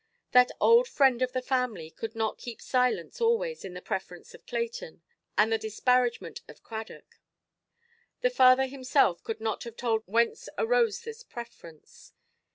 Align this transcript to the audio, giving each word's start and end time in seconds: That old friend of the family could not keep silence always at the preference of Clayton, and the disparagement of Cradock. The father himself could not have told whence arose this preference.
That 0.31 0.51
old 0.59 0.87
friend 0.87 1.21
of 1.21 1.31
the 1.31 1.43
family 1.43 1.91
could 1.91 2.15
not 2.15 2.39
keep 2.39 2.59
silence 2.59 3.21
always 3.21 3.63
at 3.63 3.71
the 3.75 3.83
preference 3.83 4.33
of 4.33 4.47
Clayton, 4.47 5.03
and 5.37 5.51
the 5.51 5.59
disparagement 5.59 6.41
of 6.47 6.63
Cradock. 6.63 7.19
The 8.21 8.31
father 8.31 8.65
himself 8.65 9.23
could 9.23 9.39
not 9.39 9.63
have 9.63 9.77
told 9.77 10.01
whence 10.07 10.49
arose 10.57 11.01
this 11.01 11.21
preference. 11.21 12.13